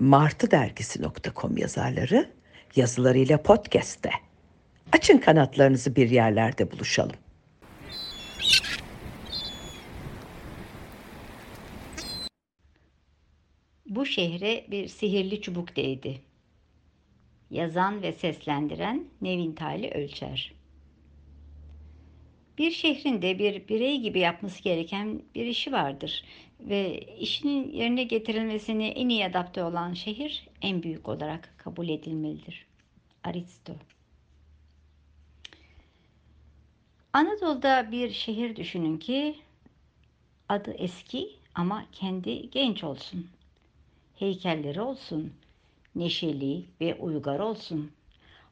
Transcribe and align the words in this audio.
martıdergisi.com 0.00 1.56
yazarları 1.56 2.30
yazılarıyla 2.76 3.42
podcast'te. 3.42 4.10
Açın 4.92 5.18
kanatlarınızı 5.18 5.96
bir 5.96 6.10
yerlerde 6.10 6.70
buluşalım. 6.70 7.16
Bu 13.86 14.06
şehre 14.06 14.66
bir 14.70 14.88
sihirli 14.88 15.40
çubuk 15.40 15.76
değdi. 15.76 16.20
Yazan 17.50 18.02
ve 18.02 18.12
seslendiren 18.12 19.04
Nevin 19.20 19.52
Tali 19.52 19.90
Ölçer. 19.90 20.59
Bir 22.58 22.70
şehrin 22.70 23.22
de 23.22 23.38
bir 23.38 23.68
birey 23.68 24.00
gibi 24.00 24.18
yapması 24.18 24.62
gereken 24.62 25.22
bir 25.34 25.46
işi 25.46 25.72
vardır 25.72 26.24
ve 26.60 27.00
işinin 27.00 27.72
yerine 27.72 28.02
getirilmesine 28.02 28.88
en 28.88 29.08
iyi 29.08 29.26
adapte 29.26 29.64
olan 29.64 29.94
şehir 29.94 30.48
en 30.62 30.82
büyük 30.82 31.08
olarak 31.08 31.54
kabul 31.58 31.88
edilmelidir. 31.88 32.66
Aristo. 33.24 33.72
Anadolu'da 37.12 37.92
bir 37.92 38.10
şehir 38.12 38.56
düşünün 38.56 38.98
ki 38.98 39.36
adı 40.48 40.70
eski 40.70 41.30
ama 41.54 41.84
kendi 41.92 42.50
genç 42.50 42.84
olsun. 42.84 43.26
Heykelleri 44.16 44.80
olsun, 44.80 45.32
neşeli 45.94 46.64
ve 46.80 46.94
uygar 46.94 47.38
olsun. 47.38 47.90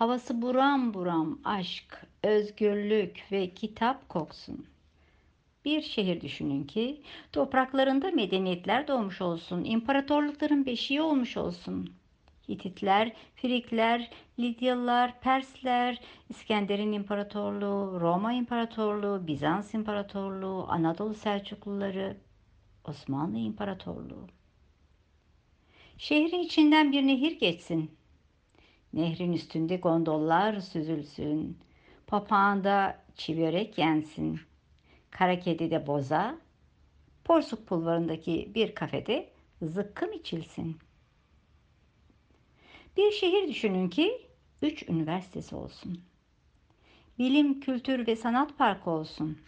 Havası 0.00 0.42
buram 0.42 0.94
buram 0.94 1.38
aşk, 1.44 2.06
özgürlük 2.22 3.24
ve 3.32 3.54
kitap 3.54 4.08
koksun. 4.08 4.66
Bir 5.64 5.82
şehir 5.82 6.20
düşünün 6.20 6.64
ki 6.64 7.02
topraklarında 7.32 8.10
medeniyetler 8.10 8.88
doğmuş 8.88 9.20
olsun, 9.20 9.64
imparatorlukların 9.64 10.66
beşiği 10.66 11.02
olmuş 11.02 11.36
olsun. 11.36 11.94
Hititler, 12.48 13.12
Frikler, 13.36 14.10
Lidyalılar, 14.38 15.20
Persler, 15.20 16.00
İskender'in 16.28 16.92
İmparatorluğu, 16.92 18.00
Roma 18.00 18.32
İmparatorluğu, 18.32 19.26
Bizans 19.26 19.74
İmparatorluğu, 19.74 20.66
Anadolu 20.68 21.14
Selçukluları, 21.14 22.16
Osmanlı 22.84 23.38
İmparatorluğu. 23.38 24.26
Şehrin 25.98 26.40
içinden 26.40 26.92
bir 26.92 27.06
nehir 27.06 27.40
geçsin. 27.40 27.99
Nehrin 28.92 29.32
üstünde 29.32 29.76
gondollar 29.76 30.60
süzülsün. 30.60 31.58
Papağanda 32.06 33.02
çiverek 33.16 33.78
yensin. 33.78 34.40
Kara 35.10 35.40
kedi 35.40 35.70
de 35.70 35.86
boza. 35.86 36.38
Porsuk 37.24 37.66
pulvarındaki 37.66 38.52
bir 38.54 38.74
kafede 38.74 39.30
zıkkım 39.62 40.12
içilsin. 40.12 40.78
Bir 42.96 43.10
şehir 43.10 43.48
düşünün 43.48 43.88
ki 43.88 44.26
üç 44.62 44.88
üniversitesi 44.88 45.56
olsun. 45.56 46.00
Bilim, 47.18 47.60
kültür 47.60 48.06
ve 48.06 48.16
sanat 48.16 48.58
parkı 48.58 48.90
olsun. 48.90 49.38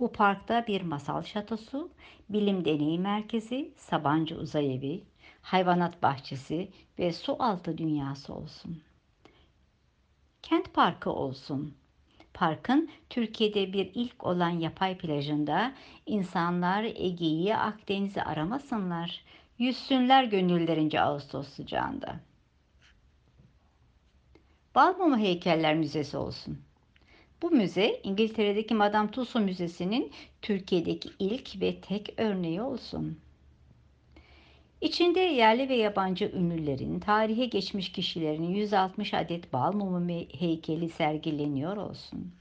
Bu 0.00 0.12
parkta 0.12 0.66
bir 0.66 0.82
masal 0.82 1.22
şatosu, 1.22 1.90
bilim 2.28 2.64
deney 2.64 2.98
merkezi, 2.98 3.72
Sabancı 3.76 4.36
Uzay 4.38 4.74
Evi, 4.74 5.04
hayvanat 5.44 6.02
bahçesi 6.02 6.68
ve 6.98 7.12
su 7.12 7.36
altı 7.38 7.78
dünyası 7.78 8.34
olsun. 8.34 8.82
Kent 10.42 10.74
parkı 10.74 11.10
olsun. 11.10 11.74
Parkın 12.34 12.90
Türkiye'de 13.10 13.72
bir 13.72 13.90
ilk 13.94 14.24
olan 14.24 14.50
yapay 14.50 14.98
plajında 14.98 15.72
insanlar 16.06 16.84
Ege'yi, 16.84 17.56
Akdeniz'i 17.56 18.22
aramasınlar. 18.22 19.24
Yüzsünler 19.58 20.24
gönüllerince 20.24 21.00
Ağustos 21.00 21.48
sıcağında. 21.48 22.16
Balmumu 24.74 25.18
Heykeller 25.18 25.74
Müzesi 25.74 26.16
olsun. 26.16 26.58
Bu 27.42 27.50
müze 27.50 28.00
İngiltere'deki 28.02 28.74
Madame 28.74 29.10
Tussauds 29.10 29.44
Müzesi'nin 29.44 30.12
Türkiye'deki 30.42 31.10
ilk 31.18 31.60
ve 31.60 31.80
tek 31.80 32.14
örneği 32.16 32.62
olsun. 32.62 33.18
İçinde 34.80 35.20
yerli 35.20 35.68
ve 35.68 35.74
yabancı 35.74 36.32
ünlülerin, 36.34 37.00
tarihe 37.00 37.46
geçmiş 37.46 37.92
kişilerin 37.92 38.54
160 38.54 39.14
adet 39.14 39.52
bal 39.52 39.72
mumu 39.72 40.10
heykeli 40.38 40.88
sergileniyor 40.88 41.76
olsun. 41.76 42.32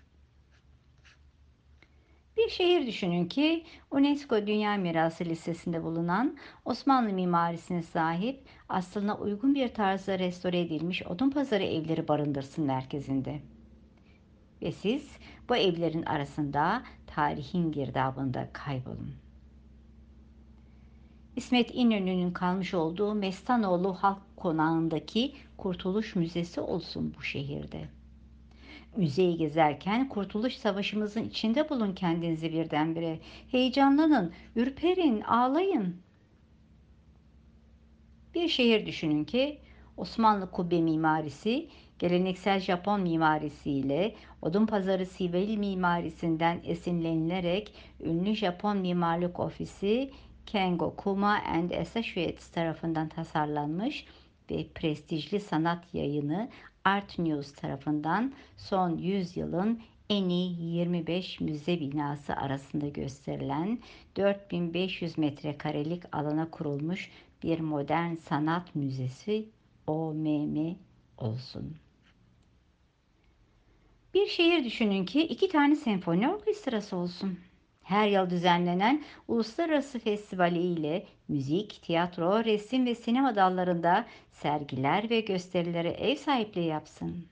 Bir 2.37 2.49
şehir 2.49 2.87
düşünün 2.87 3.25
ki 3.25 3.63
UNESCO 3.91 4.47
Dünya 4.47 4.77
Mirası 4.77 5.25
listesinde 5.25 5.83
bulunan 5.83 6.37
Osmanlı 6.65 7.13
mimarisine 7.13 7.83
sahip 7.83 8.43
aslına 8.69 9.17
uygun 9.17 9.55
bir 9.55 9.73
tarzda 9.73 10.19
restore 10.19 10.59
edilmiş 10.59 11.03
odun 11.03 11.29
pazarı 11.29 11.63
evleri 11.63 12.07
barındırsın 12.07 12.65
merkezinde. 12.65 13.41
Ve 14.61 14.71
siz 14.71 15.17
bu 15.49 15.55
evlerin 15.55 16.03
arasında 16.03 16.83
tarihin 17.07 17.71
girdabında 17.71 18.49
kaybolun. 18.53 19.15
İsmet 21.35 21.75
İnönü'nün 21.75 22.31
kalmış 22.31 22.73
olduğu 22.73 23.13
Mestanoğlu 23.13 23.93
Halk 23.93 24.19
Konağı'ndaki 24.35 25.33
Kurtuluş 25.57 26.15
Müzesi 26.15 26.61
olsun 26.61 27.13
bu 27.17 27.23
şehirde. 27.23 27.87
Müzeyi 28.97 29.37
gezerken 29.37 30.09
Kurtuluş 30.09 30.55
Savaşımızın 30.55 31.23
içinde 31.23 31.69
bulun 31.69 31.93
kendinizi 31.93 32.53
birdenbire. 32.53 33.19
Heyecanlanın, 33.51 34.33
ürperin, 34.55 35.21
ağlayın. 35.21 35.95
Bir 38.35 38.47
şehir 38.47 38.85
düşünün 38.85 39.23
ki 39.23 39.59
Osmanlı 39.97 40.51
kubbe 40.51 40.81
mimarisi 40.81 41.67
geleneksel 41.99 42.59
Japon 42.59 43.01
mimarisiyle 43.01 44.15
odun 44.41 44.65
pazarı 44.65 45.05
sivil 45.05 45.57
mimarisinden 45.57 46.61
esinlenilerek 46.63 47.73
ünlü 48.03 48.35
Japon 48.35 48.77
mimarlık 48.77 49.39
ofisi 49.39 50.11
Kengo 50.45 50.95
Kuma 50.95 51.41
and 51.45 51.71
Associates 51.71 52.47
tarafından 52.47 53.09
tasarlanmış 53.09 54.05
ve 54.51 54.67
prestijli 54.75 55.39
sanat 55.39 55.93
yayını 55.93 56.49
Art 56.85 57.19
News 57.19 57.53
tarafından 57.53 58.33
son 58.57 58.97
100 58.97 59.37
yılın 59.37 59.81
en 60.09 60.29
iyi 60.29 60.61
25 60.61 61.39
müze 61.39 61.79
binası 61.79 62.35
arasında 62.35 62.87
gösterilen 62.87 63.79
4500 64.15 65.17
metrekarelik 65.17 66.15
alana 66.15 66.49
kurulmuş 66.49 67.11
bir 67.43 67.59
modern 67.59 68.15
sanat 68.15 68.75
müzesi 68.75 69.45
OMM 69.87 70.75
olsun. 71.17 71.75
Bir 74.13 74.27
şehir 74.27 74.65
düşünün 74.65 75.05
ki 75.05 75.21
iki 75.21 75.49
tane 75.49 75.75
senfoni 75.75 76.29
orkestrası 76.29 76.95
olsun 76.95 77.39
her 77.83 78.07
yıl 78.07 78.29
düzenlenen 78.29 79.03
uluslararası 79.27 79.99
festivali 79.99 80.59
ile 80.59 81.05
müzik, 81.27 81.81
tiyatro, 81.81 82.45
resim 82.45 82.85
ve 82.85 82.95
sinema 82.95 83.35
dallarında 83.35 84.05
sergiler 84.31 85.09
ve 85.09 85.19
gösterilere 85.19 85.89
ev 85.89 86.15
sahipliği 86.15 86.67
yapsın. 86.67 87.25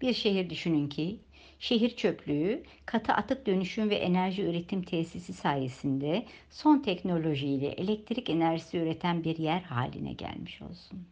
Bir 0.00 0.12
şehir 0.12 0.50
düşünün 0.50 0.88
ki 0.88 1.18
şehir 1.58 1.96
çöplüğü 1.96 2.62
katı 2.86 3.12
atık 3.12 3.46
dönüşüm 3.46 3.90
ve 3.90 3.94
enerji 3.94 4.42
üretim 4.42 4.82
tesisi 4.82 5.32
sayesinde 5.32 6.26
son 6.50 6.78
teknolojiyle 6.78 7.68
elektrik 7.68 8.30
enerjisi 8.30 8.78
üreten 8.78 9.24
bir 9.24 9.38
yer 9.38 9.60
haline 9.60 10.12
gelmiş 10.12 10.62
olsun 10.62 11.06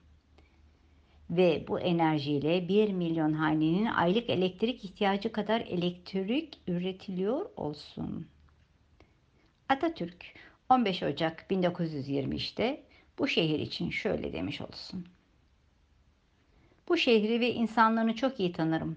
ve 1.31 1.65
bu 1.69 1.81
enerjiyle 1.81 2.69
1 2.69 2.93
milyon 2.93 3.33
hanenin 3.33 3.87
aylık 3.87 4.31
elektrik 4.31 4.85
ihtiyacı 4.85 5.33
kadar 5.33 5.61
elektrik 5.61 6.59
üretiliyor 6.67 7.47
olsun. 7.57 8.27
Atatürk 9.69 10.25
15 10.69 11.03
Ocak 11.03 11.47
1923'te 11.51 12.83
bu 13.19 13.29
şehir 13.29 13.59
için 13.59 13.91
şöyle 13.91 14.33
demiş 14.33 14.61
olsun. 14.61 15.07
Bu 16.89 16.97
şehri 16.97 17.41
ve 17.41 17.53
insanlarını 17.53 18.15
çok 18.15 18.41
iyi 18.41 18.53
tanırım. 18.53 18.97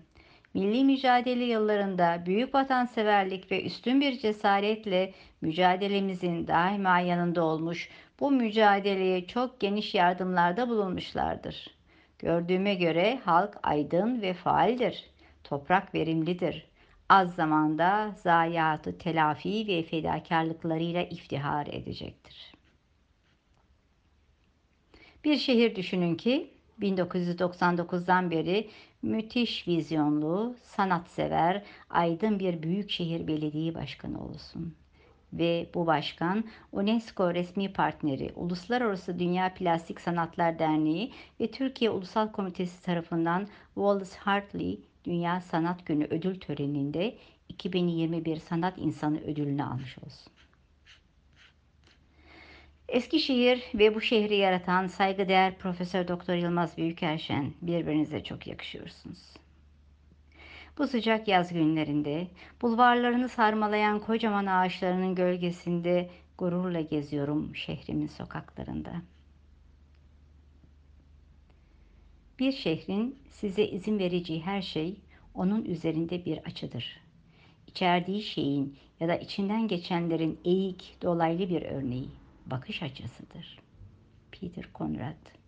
Milli 0.53 0.83
mücadele 0.83 1.43
yıllarında 1.43 2.23
büyük 2.25 2.53
vatanseverlik 2.53 3.51
ve 3.51 3.63
üstün 3.63 4.01
bir 4.01 4.19
cesaretle 4.19 5.13
mücadelemizin 5.41 6.47
daima 6.47 6.99
yanında 6.99 7.43
olmuş, 7.43 7.89
bu 8.19 8.31
mücadeleye 8.31 9.27
çok 9.27 9.59
geniş 9.59 9.95
yardımlarda 9.95 10.69
bulunmuşlardır. 10.69 11.82
Gördüğüme 12.23 12.75
göre 12.75 13.19
halk 13.25 13.57
aydın 13.63 14.21
ve 14.21 14.33
faaldir. 14.33 15.09
Toprak 15.43 15.95
verimlidir. 15.95 16.67
Az 17.09 17.35
zamanda 17.35 18.15
zayiatı 18.23 18.97
telafi 18.97 19.67
ve 19.67 19.83
fedakarlıklarıyla 19.83 21.01
iftihar 21.01 21.67
edecektir. 21.67 22.53
Bir 25.23 25.37
şehir 25.37 25.75
düşünün 25.75 26.15
ki 26.15 26.53
1999'dan 26.81 28.31
beri 28.31 28.69
müthiş 29.01 29.67
vizyonlu, 29.67 30.55
sanatsever, 30.63 31.63
aydın 31.89 32.39
bir 32.39 32.63
büyükşehir 32.63 33.27
belediye 33.27 33.75
başkanı 33.75 34.25
olsun. 34.25 34.75
Ve 35.37 35.69
bu 35.73 35.87
başkan 35.87 36.43
UNESCO 36.71 37.33
resmi 37.33 37.73
partneri 37.73 38.31
Uluslararası 38.35 39.19
Dünya 39.19 39.53
Plastik 39.53 40.01
Sanatlar 40.01 40.59
Derneği 40.59 41.11
ve 41.39 41.51
Türkiye 41.51 41.89
Ulusal 41.89 42.31
Komitesi 42.31 42.83
tarafından 42.83 43.47
Wallace 43.73 44.17
Hartley 44.17 44.79
Dünya 45.05 45.41
Sanat 45.41 45.85
Günü 45.85 46.05
ödül 46.05 46.39
töreninde 46.39 47.17
2021 47.49 48.37
Sanat 48.37 48.77
İnsanı 48.77 49.21
ödülünü 49.21 49.63
almış 49.63 49.97
olsun. 49.97 50.33
Eskişehir 52.87 53.63
ve 53.75 53.95
bu 53.95 54.01
şehri 54.01 54.35
yaratan 54.35 54.87
saygıdeğer 54.87 55.57
Profesör 55.57 56.07
Doktor 56.07 56.33
Yılmaz 56.33 56.77
Büyükerşen 56.77 57.53
birbirinize 57.61 58.23
çok 58.23 58.47
yakışıyorsunuz. 58.47 59.33
Bu 60.77 60.87
sıcak 60.87 61.27
yaz 61.27 61.53
günlerinde 61.53 62.27
bulvarlarını 62.61 63.29
sarmalayan 63.29 63.99
kocaman 63.99 64.45
ağaçlarının 64.45 65.15
gölgesinde 65.15 66.09
gururla 66.37 66.81
geziyorum 66.81 67.55
şehrimin 67.55 68.07
sokaklarında. 68.07 68.91
Bir 72.39 72.51
şehrin 72.51 73.19
size 73.29 73.67
izin 73.67 73.99
vereceği 73.99 74.41
her 74.41 74.61
şey 74.61 74.95
onun 75.33 75.65
üzerinde 75.65 76.25
bir 76.25 76.37
açıdır. 76.37 76.99
İçerdiği 77.67 78.23
şeyin 78.23 78.77
ya 78.99 79.07
da 79.07 79.15
içinden 79.15 79.67
geçenlerin 79.67 80.39
eğik, 80.45 80.97
dolaylı 81.01 81.49
bir 81.49 81.61
örneği, 81.61 82.09
bakış 82.45 82.83
açısıdır. 82.83 83.59
Peter 84.31 84.65
Conrad 84.75 85.43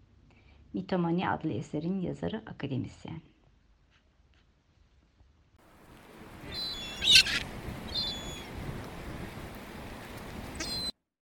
Mitomani 0.73 1.29
adlı 1.29 1.51
eserin 1.51 2.01
yazarı 2.01 2.37
akademisyen. 2.37 3.21